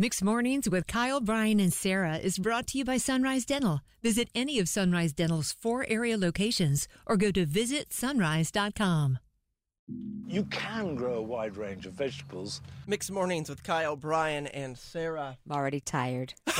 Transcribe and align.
Mixed 0.00 0.22
Mornings 0.22 0.70
with 0.70 0.86
Kyle, 0.86 1.20
Brian, 1.20 1.58
and 1.58 1.72
Sarah 1.72 2.18
is 2.18 2.38
brought 2.38 2.68
to 2.68 2.78
you 2.78 2.84
by 2.84 2.98
Sunrise 2.98 3.44
Dental. 3.44 3.80
Visit 4.00 4.28
any 4.32 4.60
of 4.60 4.68
Sunrise 4.68 5.12
Dental's 5.12 5.50
four 5.50 5.84
area 5.88 6.16
locations 6.16 6.86
or 7.04 7.16
go 7.16 7.32
to 7.32 7.44
visitsunrise.com. 7.44 9.18
You 10.28 10.44
can 10.44 10.94
grow 10.94 11.14
a 11.14 11.22
wide 11.22 11.56
range 11.56 11.84
of 11.84 11.94
vegetables. 11.94 12.60
Mixed 12.86 13.10
mornings 13.10 13.48
with 13.48 13.64
Kyle, 13.64 13.96
Brian, 13.96 14.46
and 14.46 14.78
Sarah. 14.78 15.36
I'm 15.44 15.56
already 15.56 15.80
tired. 15.80 16.34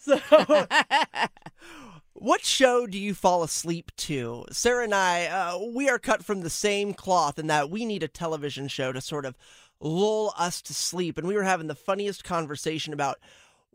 So, 0.00 0.20
what 2.44 2.48
show 2.50 2.86
do 2.86 2.98
you 2.98 3.14
fall 3.14 3.42
asleep 3.42 3.90
to? 3.96 4.44
Sarah 4.52 4.84
and 4.84 4.94
I, 4.94 5.24
uh, 5.28 5.58
we 5.74 5.88
are 5.88 5.98
cut 5.98 6.22
from 6.22 6.42
the 6.42 6.50
same 6.50 6.92
cloth 6.92 7.38
in 7.38 7.46
that 7.46 7.70
we 7.70 7.86
need 7.86 8.02
a 8.02 8.08
television 8.08 8.68
show 8.68 8.92
to 8.92 9.00
sort 9.00 9.24
of 9.24 9.34
lull 9.80 10.34
us 10.36 10.60
to 10.60 10.74
sleep. 10.74 11.16
And 11.16 11.26
we 11.26 11.36
were 11.36 11.44
having 11.44 11.68
the 11.68 11.74
funniest 11.74 12.22
conversation 12.22 12.92
about 12.92 13.18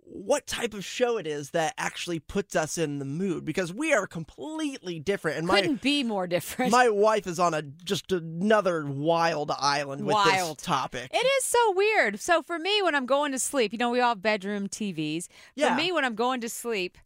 what 0.04 0.46
type 0.46 0.76
of 0.76 0.86
show 0.86 1.18
it 1.18 1.26
is 1.26 1.50
that 1.50 1.74
actually 1.80 2.20
puts 2.20 2.56
us 2.56 2.78
in 2.78 3.00
the 3.00 3.06
mood 3.06 3.44
because 3.44 3.74
we 3.74 3.92
are 3.92 4.06
completely 4.06 5.00
different. 5.00 5.40
And 5.40 5.48
my 5.48 5.62
Couldn't 5.62 5.82
be 5.82 6.04
more 6.04 6.28
different. 6.28 6.72
my 6.72 6.90
wife 6.90 7.26
is 7.26 7.40
on 7.40 7.56
a 7.56 7.64
just 7.64 8.12
another 8.12 8.86
wild 8.86 9.50
island 9.58 10.06
with 10.06 10.14
Wild. 10.14 10.58
this 10.60 10.64
topic. 10.64 11.10
It 11.12 11.18
is 11.26 11.44
so 11.44 11.74
weird. 11.76 12.20
So 12.20 12.44
for 12.44 12.60
me, 12.60 12.84
when 12.84 12.94
I'm 12.94 13.08
going 13.08 13.32
to 13.32 13.40
sleep, 13.40 13.72
you 13.74 13.80
know, 13.80 13.90
we 13.90 14.00
all 14.00 14.10
have 14.10 14.22
bedroom 14.22 14.68
TVs. 14.68 15.26
For 15.26 15.32
Yeah. 15.56 15.76
me, 15.76 15.92
when 15.92 16.06
I'm 16.06 16.14
going 16.16 16.40
to 16.42 16.50
sleep, 16.50 17.00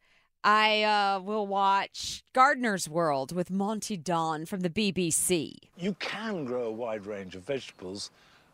I 0.43 0.83
uh, 0.83 1.19
will 1.21 1.47
watch 1.47 2.23
Gardener's 2.33 2.89
World 2.89 3.33
with 3.33 3.49
Monty 3.49 3.95
Don 3.95 4.45
from 4.45 4.59
the 4.59 4.69
BBC. 4.69 5.55
You 5.77 5.95
can 5.99 6.43
grow 6.43 6.63
a 6.63 6.71
wide 6.71 7.05
range 7.05 7.35
of 7.35 7.43
vegetables, 7.43 8.11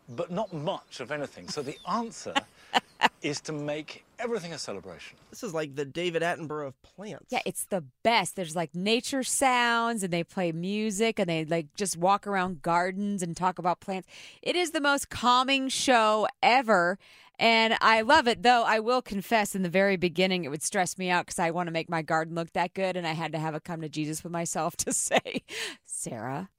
but 0.08 0.30
not 0.30 0.52
much 0.52 1.00
of 1.00 1.10
anything. 1.10 1.48
So 1.48 1.62
the 1.62 1.76
answer 1.90 2.34
is 3.22 3.40
to 3.42 3.52
make 3.52 4.04
everything 4.20 4.52
a 4.52 4.58
celebration. 4.58 5.16
This 5.30 5.42
is 5.42 5.52
like 5.52 5.74
the 5.74 5.84
David 5.84 6.22
Attenborough 6.22 6.68
of 6.68 6.82
plants. 6.82 7.26
Yeah, 7.30 7.40
it's 7.44 7.64
the 7.64 7.82
best. 8.04 8.36
There's 8.36 8.54
like 8.54 8.72
nature 8.72 9.24
sounds 9.24 10.04
and 10.04 10.12
they 10.12 10.22
play 10.22 10.52
music 10.52 11.18
and 11.18 11.28
they 11.28 11.44
like 11.44 11.74
just 11.74 11.96
walk 11.96 12.26
around 12.26 12.62
gardens 12.62 13.20
and 13.20 13.36
talk 13.36 13.58
about 13.58 13.80
plants. 13.80 14.06
It 14.42 14.54
is 14.54 14.70
the 14.70 14.80
most 14.80 15.10
calming 15.10 15.68
show 15.68 16.28
ever. 16.40 16.98
And 17.40 17.74
I 17.80 18.02
love 18.02 18.28
it, 18.28 18.42
though 18.42 18.64
I 18.64 18.80
will 18.80 19.00
confess 19.00 19.54
in 19.54 19.62
the 19.62 19.70
very 19.70 19.96
beginning 19.96 20.44
it 20.44 20.50
would 20.50 20.62
stress 20.62 20.98
me 20.98 21.08
out 21.08 21.24
because 21.24 21.38
I 21.38 21.52
want 21.52 21.68
to 21.68 21.72
make 21.72 21.88
my 21.88 22.02
garden 22.02 22.34
look 22.34 22.52
that 22.52 22.74
good. 22.74 22.98
And 22.98 23.06
I 23.06 23.12
had 23.12 23.32
to 23.32 23.38
have 23.38 23.54
a 23.54 23.60
come 23.60 23.80
to 23.80 23.88
Jesus 23.88 24.22
with 24.22 24.30
myself 24.30 24.76
to 24.76 24.92
say, 24.92 25.42
Sarah, 25.86 26.50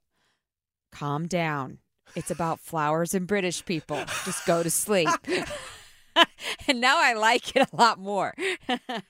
calm 0.90 1.28
down. 1.28 1.78
It's 2.16 2.32
about 2.32 2.58
flowers 2.58 3.14
and 3.14 3.28
British 3.28 3.64
people. 3.64 3.96
Just 4.24 4.44
go 4.44 4.64
to 4.64 4.70
sleep. 4.70 5.08
and 6.68 6.80
now 6.80 6.96
I 7.00 7.12
like 7.12 7.54
it 7.54 7.68
a 7.72 7.76
lot 7.76 8.00
more. 8.00 8.34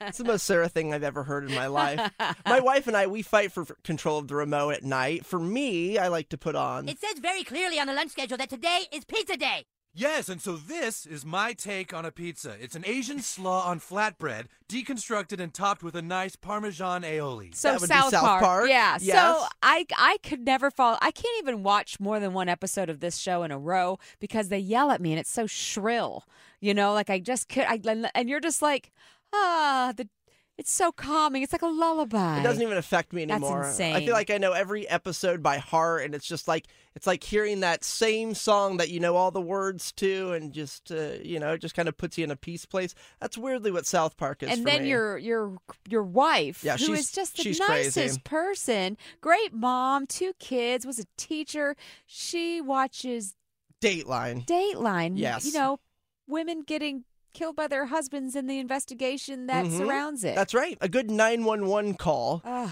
It's 0.02 0.18
the 0.18 0.24
most 0.24 0.44
Sarah 0.44 0.68
thing 0.68 0.92
I've 0.92 1.02
ever 1.02 1.22
heard 1.22 1.48
in 1.48 1.54
my 1.54 1.68
life. 1.68 2.12
my 2.46 2.60
wife 2.60 2.86
and 2.86 2.94
I, 2.94 3.06
we 3.06 3.22
fight 3.22 3.50
for 3.50 3.64
for 3.64 3.76
control 3.82 4.18
of 4.18 4.28
the 4.28 4.34
remote 4.34 4.74
at 4.74 4.84
night. 4.84 5.24
For 5.24 5.38
me, 5.38 5.96
I 5.96 6.08
like 6.08 6.28
to 6.28 6.38
put 6.38 6.54
on. 6.54 6.86
It 6.86 7.00
says 7.00 7.18
very 7.18 7.44
clearly 7.44 7.80
on 7.80 7.86
the 7.86 7.94
lunch 7.94 8.10
schedule 8.10 8.36
that 8.36 8.50
today 8.50 8.82
is 8.92 9.06
pizza 9.06 9.38
day. 9.38 9.64
Yes, 9.94 10.30
and 10.30 10.40
so 10.40 10.56
this 10.56 11.04
is 11.04 11.24
my 11.24 11.52
take 11.52 11.92
on 11.92 12.06
a 12.06 12.10
pizza. 12.10 12.56
It's 12.58 12.74
an 12.74 12.84
Asian 12.86 13.20
slaw 13.22 13.66
on 13.66 13.78
flatbread, 13.78 14.46
deconstructed 14.68 15.38
and 15.38 15.52
topped 15.52 15.82
with 15.82 15.94
a 15.94 16.02
nice 16.02 16.34
Parmesan 16.34 17.02
aioli. 17.02 17.54
So 17.54 17.72
That 17.72 17.80
would 17.80 17.88
be 17.90 17.94
South, 17.94 18.10
South 18.10 18.40
Park, 18.40 18.68
yeah. 18.68 18.96
So. 18.96 19.46
I 19.62 19.86
I 19.96 20.18
could 20.22 20.40
never 20.40 20.70
fall. 20.70 20.96
I 21.02 21.10
can't 21.10 21.38
even 21.38 21.62
watch 21.62 22.00
more 22.00 22.20
than 22.20 22.32
one 22.32 22.48
episode 22.48 22.88
of 22.88 23.00
this 23.00 23.18
show 23.18 23.42
in 23.42 23.50
a 23.50 23.58
row 23.58 23.98
because 24.18 24.48
they 24.48 24.58
yell 24.58 24.90
at 24.90 25.00
me 25.00 25.12
and 25.12 25.20
it's 25.20 25.30
so 25.30 25.46
shrill. 25.46 26.24
You 26.60 26.72
know, 26.74 26.92
like 26.94 27.10
I 27.10 27.18
just 27.18 27.48
could. 27.48 27.64
I 27.64 27.78
and 28.14 28.28
you're 28.28 28.40
just 28.40 28.62
like 28.62 28.92
ah 29.32 29.92
the. 29.96 30.08
It's 30.58 30.70
so 30.70 30.92
calming. 30.92 31.42
It's 31.42 31.52
like 31.52 31.62
a 31.62 31.66
lullaby. 31.66 32.40
It 32.40 32.42
doesn't 32.42 32.62
even 32.62 32.76
affect 32.76 33.12
me 33.14 33.22
anymore. 33.22 33.62
That's 33.64 33.80
anymore. 33.80 33.96
I 34.00 34.04
feel 34.04 34.12
like 34.14 34.30
I 34.30 34.36
know 34.38 34.52
every 34.52 34.86
episode 34.86 35.42
by 35.42 35.56
heart, 35.58 36.04
and 36.04 36.14
it's 36.14 36.26
just 36.26 36.46
like 36.46 36.66
it's 36.94 37.06
like 37.06 37.24
hearing 37.24 37.60
that 37.60 37.82
same 37.84 38.34
song 38.34 38.76
that 38.76 38.90
you 38.90 39.00
know 39.00 39.16
all 39.16 39.30
the 39.30 39.40
words 39.40 39.92
to, 39.92 40.32
and 40.32 40.52
just 40.52 40.92
uh, 40.92 41.14
you 41.24 41.40
know, 41.40 41.54
it 41.54 41.62
just 41.62 41.74
kind 41.74 41.88
of 41.88 41.96
puts 41.96 42.18
you 42.18 42.24
in 42.24 42.30
a 42.30 42.36
peace 42.36 42.66
place. 42.66 42.94
That's 43.18 43.38
weirdly 43.38 43.70
what 43.70 43.86
South 43.86 44.16
Park 44.18 44.42
is. 44.42 44.50
and 44.50 44.66
then 44.66 44.82
me. 44.82 44.90
your 44.90 45.16
your 45.16 45.56
your 45.88 46.02
wife, 46.04 46.62
Yeah, 46.62 46.76
who 46.76 46.92
is 46.92 47.10
just 47.10 47.38
the 47.38 47.44
nicest 47.68 47.96
crazy. 47.96 48.20
person, 48.22 48.98
great 49.22 49.54
mom, 49.54 50.06
two 50.06 50.32
kids, 50.38 50.84
was 50.84 50.98
a 50.98 51.06
teacher. 51.16 51.76
She 52.06 52.60
watches 52.60 53.34
Dateline. 53.80 54.46
Dateline. 54.46 55.12
Yes. 55.16 55.46
You 55.46 55.54
know, 55.54 55.80
women 56.28 56.60
getting 56.60 57.04
killed 57.32 57.56
by 57.56 57.66
their 57.68 57.86
husbands 57.86 58.36
in 58.36 58.46
the 58.46 58.58
investigation 58.58 59.46
that 59.46 59.64
Mhm. 59.66 59.76
surrounds 59.78 60.24
it. 60.24 60.34
That's 60.34 60.54
right. 60.54 60.76
A 60.80 60.88
good 60.88 61.10
nine 61.10 61.44
one 61.44 61.66
one 61.66 61.94
call 61.94 62.42
uh, 62.44 62.68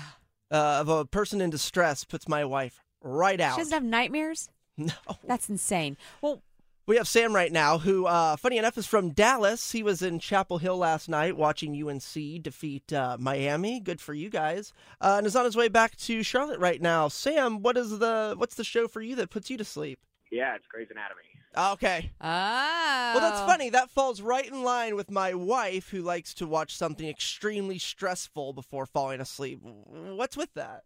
of 0.50 0.88
a 0.88 1.04
person 1.04 1.40
in 1.40 1.50
distress 1.50 2.04
puts 2.04 2.28
my 2.28 2.44
wife 2.44 2.82
right 3.02 3.40
out. 3.40 3.54
She 3.54 3.60
doesn't 3.62 3.72
have 3.74 3.84
nightmares? 3.84 4.48
no. 4.76 4.92
That's 5.24 5.48
insane. 5.48 5.96
Well, 6.20 6.42
We 6.86 6.96
have 6.96 7.06
Sam 7.06 7.32
right 7.36 7.52
now, 7.52 7.78
who, 7.78 8.06
uh, 8.06 8.34
funny 8.36 8.56
enough, 8.58 8.76
is 8.76 8.86
from 8.86 9.10
Dallas. 9.10 9.70
He 9.70 9.82
was 9.84 10.02
in 10.02 10.18
Chapel 10.18 10.58
Hill 10.58 10.76
last 10.76 11.08
night 11.08 11.36
watching 11.36 11.72
UNC 11.80 12.42
defeat 12.42 12.92
uh, 12.92 13.16
Miami. 13.20 13.78
Good 13.78 14.00
for 14.00 14.12
you 14.12 14.28
guys. 14.28 14.72
Uh, 15.00 15.14
and 15.18 15.26
is 15.26 15.36
on 15.36 15.44
his 15.44 15.56
way 15.56 15.68
back 15.68 15.94
to 15.98 16.24
Charlotte 16.24 16.58
right 16.58 16.82
now. 16.82 17.06
Sam, 17.06 17.62
what 17.62 17.76
is 17.76 18.00
the 18.00 18.34
what's 18.36 18.56
the 18.56 18.64
show 18.64 18.88
for 18.88 19.00
you 19.00 19.14
that 19.16 19.30
puts 19.30 19.50
you 19.50 19.56
to 19.58 19.64
sleep? 19.64 20.00
Yeah, 20.30 20.54
it's 20.54 20.66
Grey's 20.68 20.88
Anatomy. 20.90 21.22
Okay. 21.56 22.12
oh. 22.20 23.12
Well, 23.14 23.20
that's 23.20 23.40
funny. 23.40 23.70
That 23.70 23.90
falls 23.90 24.22
right 24.22 24.46
in 24.46 24.62
line 24.62 24.94
with 24.94 25.10
my 25.10 25.34
wife, 25.34 25.90
who 25.90 26.02
likes 26.02 26.32
to 26.34 26.46
watch 26.46 26.76
something 26.76 27.08
extremely 27.08 27.78
stressful 27.78 28.52
before 28.52 28.86
falling 28.86 29.20
asleep. 29.20 29.60
What's 29.62 30.36
with 30.36 30.54
that? 30.54 30.84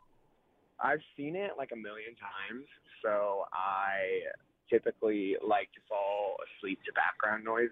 I've 0.82 1.02
seen 1.16 1.36
it 1.36 1.52
like 1.58 1.70
a 1.72 1.76
million 1.76 2.14
times, 2.16 2.66
so 3.02 3.44
I 3.52 4.22
typically 4.70 5.36
like 5.46 5.70
to 5.72 5.80
fall 5.88 6.36
asleep 6.58 6.80
to 6.86 6.92
background 6.92 7.44
noise. 7.44 7.68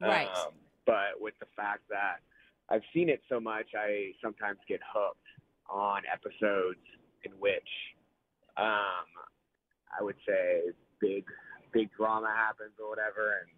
Right. 0.00 0.28
Um, 0.28 0.52
but 0.84 1.20
with 1.20 1.34
the 1.38 1.46
fact 1.56 1.82
that 1.90 2.16
I've 2.68 2.82
seen 2.92 3.08
it 3.08 3.22
so 3.28 3.38
much, 3.38 3.66
I 3.78 4.12
sometimes 4.22 4.58
get 4.68 4.80
hooked 4.92 5.18
on 5.70 6.02
episodes 6.12 6.82
in 7.24 7.30
which 7.38 7.68
um, 8.56 9.06
I 9.98 10.02
would 10.02 10.16
say 10.26 10.72
big, 11.02 11.24
big 11.72 11.90
drama 11.94 12.32
happens 12.34 12.72
or 12.80 12.88
whatever, 12.88 13.40
and 13.40 13.50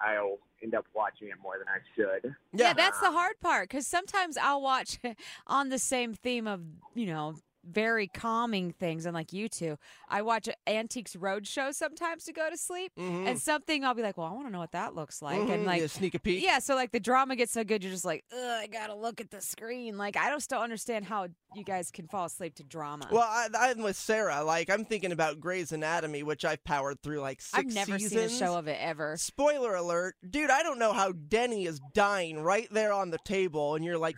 I'll 0.00 0.38
end 0.62 0.74
up 0.74 0.86
watching 0.94 1.28
it 1.28 1.34
more 1.42 1.58
than 1.58 1.66
I 1.68 1.80
should. 1.94 2.34
Yeah, 2.54 2.72
that's 2.72 3.00
the 3.00 3.10
hard 3.10 3.38
part 3.40 3.68
because 3.68 3.86
sometimes 3.86 4.38
I'll 4.38 4.62
watch 4.62 4.98
on 5.46 5.68
the 5.68 5.78
same 5.78 6.14
theme 6.14 6.46
of, 6.46 6.62
you 6.94 7.06
know, 7.06 7.34
very 7.68 8.06
calming 8.06 8.72
things, 8.72 9.06
and 9.06 9.14
like 9.14 9.32
you 9.32 9.48
two, 9.48 9.76
I 10.08 10.22
watch 10.22 10.48
Antiques 10.66 11.14
Roadshow 11.14 11.74
sometimes 11.74 12.24
to 12.24 12.32
go 12.32 12.48
to 12.50 12.56
sleep, 12.56 12.92
Mhm. 12.98 13.26
and 13.28 13.38
something 13.40 13.84
I'll 13.84 13.94
be 13.94 14.02
like, 14.02 14.16
well, 14.16 14.26
I 14.26 14.32
want 14.32 14.46
to 14.46 14.52
know 14.52 14.58
what 14.60 14.72
that 14.72 14.94
looks 14.94 15.20
like, 15.20 15.38
Mhm, 15.40 15.50
and 15.50 15.64
like, 15.66 15.80
you 15.82 15.88
sneak 15.88 16.14
a 16.14 16.18
peek. 16.18 16.42
yeah, 16.44 16.58
so 16.60 16.74
like 16.74 16.92
the 16.92 17.00
drama 17.00 17.36
gets 17.36 17.52
so 17.52 17.64
good, 17.64 17.82
you're 17.82 17.92
just 17.92 18.04
like, 18.04 18.24
Ugh, 18.32 18.38
I 18.38 18.66
gotta 18.66 18.94
look 18.94 19.20
at 19.20 19.30
the 19.30 19.40
screen. 19.40 19.98
Like, 19.98 20.16
I 20.16 20.30
don't 20.30 20.40
still 20.40 20.60
understand 20.60 21.04
how 21.04 21.28
you 21.54 21.64
guys 21.64 21.90
can 21.90 22.06
fall 22.08 22.26
asleep 22.26 22.54
to 22.56 22.64
drama. 22.64 23.08
Well, 23.10 23.22
I, 23.22 23.48
I'm 23.58 23.82
with 23.82 23.96
Sarah. 23.96 24.42
Like, 24.44 24.68
I'm 24.70 24.84
thinking 24.84 25.12
about 25.12 25.40
Grey's 25.40 25.72
Anatomy, 25.72 26.22
which 26.22 26.44
I've 26.44 26.62
powered 26.64 27.02
through 27.02 27.20
like 27.20 27.40
6 27.40 27.54
I've 27.54 27.66
never 27.72 27.98
seasons. 27.98 28.32
seen 28.32 28.42
a 28.42 28.46
show 28.46 28.56
of 28.58 28.68
it 28.68 28.78
ever. 28.80 29.16
Spoiler 29.16 29.74
alert, 29.74 30.16
dude! 30.28 30.50
I 30.50 30.62
don't 30.62 30.78
know 30.78 30.92
how 30.92 31.12
Denny 31.12 31.66
is 31.66 31.80
dying 31.94 32.40
right 32.42 32.68
there 32.70 32.92
on 32.92 33.10
the 33.10 33.18
table, 33.24 33.74
and 33.74 33.84
you're 33.84 33.98
like, 33.98 34.16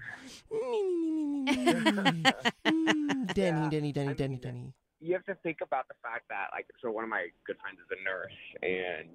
Denny, 3.35 3.69
Denny, 3.69 3.93
Denny, 3.93 4.15
Denny, 4.15 4.39
Denny. 4.39 4.75
you 5.01 5.13
have 5.15 5.25
to 5.27 5.35
think 5.43 5.59
about 5.63 5.87
the 5.89 5.95
fact 6.03 6.27
that 6.29 6.49
like 6.53 6.67
so 6.83 6.91
one 6.91 7.05
of 7.05 7.11
my 7.11 7.29
good 7.47 7.57
friends 7.63 7.79
is 7.79 7.91
a 7.95 8.01
nurse 8.03 8.41
and 8.63 9.09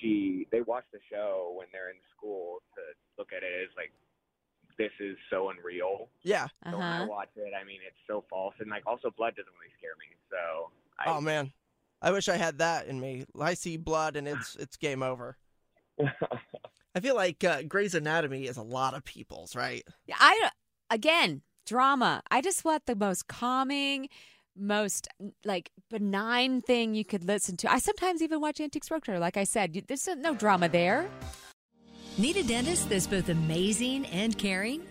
she 0.00 0.46
they 0.50 0.60
watch 0.62 0.84
the 0.92 0.98
show 1.10 1.54
when 1.56 1.66
they're 1.72 1.90
in 1.90 2.00
school 2.16 2.58
to 2.74 2.82
look 3.18 3.30
at 3.36 3.42
it 3.42 3.54
as 3.62 3.70
like 3.76 3.92
this 4.78 4.92
is 5.00 5.16
so 5.30 5.50
unreal. 5.50 6.08
Yeah. 6.22 6.48
So 6.70 6.78
when 6.78 6.92
I 6.92 7.00
Uh-huh. 7.00 7.06
watch 7.06 7.30
it, 7.36 7.52
I 7.54 7.64
mean 7.64 7.80
it's 7.86 7.98
so 8.06 8.24
false 8.30 8.54
and 8.60 8.70
like 8.70 8.86
also 8.86 9.10
blood 9.16 9.34
doesn't 9.36 9.54
really 9.58 9.74
scare 9.78 9.96
me. 9.98 10.10
So 10.30 10.70
I, 10.98 11.06
Oh 11.06 11.20
man, 11.20 11.52
I 12.02 12.10
wish 12.12 12.28
I 12.28 12.36
had 12.36 12.58
that 12.58 12.86
in 12.86 13.00
me. 13.00 13.24
I 13.40 13.54
see 13.54 13.76
blood, 13.76 14.16
and 14.16 14.28
it's 14.28 14.54
it's 14.56 14.76
game 14.76 15.02
over. 15.02 15.36
I 16.94 17.00
feel 17.00 17.14
like 17.14 17.44
uh, 17.44 17.62
Grey's 17.62 17.94
Anatomy 17.94 18.46
is 18.46 18.56
a 18.56 18.62
lot 18.62 18.94
of 18.94 19.04
people's, 19.04 19.54
right? 19.54 19.86
Yeah, 20.06 20.16
I 20.18 20.50
again 20.90 21.42
drama. 21.68 22.22
I 22.30 22.40
just 22.40 22.64
want 22.64 22.86
the 22.86 22.96
most 22.96 23.28
calming, 23.28 24.08
most 24.56 25.06
like 25.44 25.70
benign 25.90 26.60
thing 26.60 26.94
you 26.94 27.04
could 27.04 27.24
listen 27.24 27.56
to. 27.58 27.70
I 27.70 27.78
sometimes 27.78 28.22
even 28.22 28.40
watch 28.40 28.60
Antiques 28.60 28.88
Roadshow. 28.88 29.20
Like 29.20 29.36
I 29.36 29.44
said, 29.44 29.84
there's 29.86 30.08
no 30.16 30.34
drama 30.34 30.68
there. 30.68 31.08
Need 32.16 32.36
a 32.36 32.42
dentist 32.42 32.88
that's 32.88 33.06
both 33.06 33.28
amazing 33.28 34.06
and 34.06 34.36
caring? 34.36 34.82